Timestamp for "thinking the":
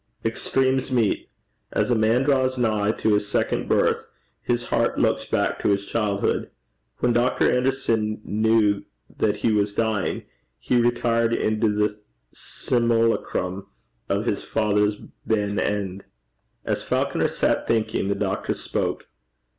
17.67-18.15